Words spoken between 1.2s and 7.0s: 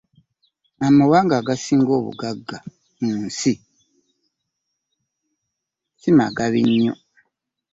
agasinga obugagga mu nsi magabi nnyo.